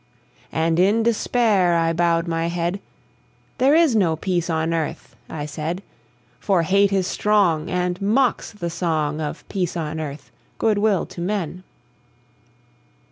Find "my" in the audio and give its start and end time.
2.27-2.47